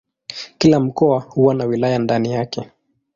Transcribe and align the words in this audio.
Kila 0.57 0.79
mkoa 0.79 1.19
huwa 1.19 1.53
na 1.55 1.65
wilaya 1.65 1.99
ndani 1.99 2.31
yake. 2.31 2.65